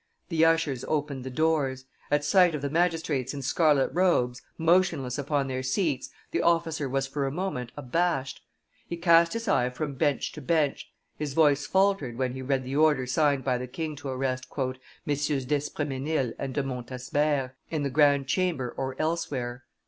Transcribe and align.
The 0.29 0.43
ushers 0.45 0.83
opened 0.87 1.23
the 1.23 1.29
doors; 1.29 1.85
at 2.09 2.25
sight 2.25 2.55
of 2.55 2.63
the 2.63 2.71
magistrates 2.71 3.35
in 3.35 3.43
scarlet 3.43 3.91
robes, 3.93 4.41
motionless 4.57 5.19
upon 5.19 5.47
their 5.47 5.61
seats, 5.61 6.09
the 6.31 6.41
officer 6.41 6.89
was 6.89 7.05
for 7.05 7.27
a 7.27 7.31
moment 7.31 7.71
abashed; 7.77 8.41
he 8.87 8.97
cast 8.97 9.33
his 9.33 9.47
eye 9.47 9.69
from 9.69 9.93
bench 9.93 10.31
to 10.31 10.41
bench, 10.41 10.91
his 11.19 11.35
voice 11.35 11.67
faltered 11.67 12.17
when 12.17 12.33
he 12.33 12.41
read 12.41 12.63
the 12.63 12.75
order 12.77 13.05
signed 13.05 13.43
by 13.43 13.59
the 13.59 13.67
king 13.67 13.95
to 13.97 14.09
arrest 14.09 14.49
"MM. 14.49 14.77
d'Espremesnil 15.47 16.33
and 16.39 16.55
De 16.55 16.63
Montsabert, 16.63 17.51
in 17.69 17.83
the 17.83 17.91
grand 17.91 18.25
chamber 18.25 18.73
or 18.75 18.95
elsewhere." 18.97 19.65